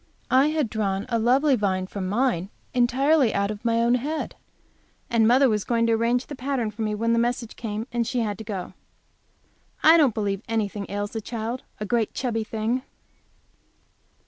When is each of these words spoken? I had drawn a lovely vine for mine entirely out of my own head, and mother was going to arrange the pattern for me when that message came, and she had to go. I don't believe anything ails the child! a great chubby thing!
I 0.31 0.47
had 0.47 0.67
drawn 0.67 1.05
a 1.09 1.19
lovely 1.19 1.55
vine 1.55 1.85
for 1.85 2.01
mine 2.01 2.49
entirely 2.73 3.35
out 3.35 3.51
of 3.51 3.63
my 3.63 3.83
own 3.83 3.93
head, 3.93 4.33
and 5.11 5.27
mother 5.27 5.47
was 5.47 5.63
going 5.63 5.85
to 5.85 5.93
arrange 5.93 6.25
the 6.25 6.33
pattern 6.35 6.71
for 6.71 6.81
me 6.81 6.95
when 6.95 7.13
that 7.13 7.19
message 7.19 7.55
came, 7.55 7.85
and 7.91 8.07
she 8.07 8.21
had 8.21 8.39
to 8.39 8.43
go. 8.43 8.73
I 9.83 9.97
don't 9.97 10.15
believe 10.15 10.41
anything 10.49 10.87
ails 10.89 11.11
the 11.11 11.21
child! 11.21 11.61
a 11.79 11.85
great 11.85 12.15
chubby 12.15 12.43
thing! 12.43 12.81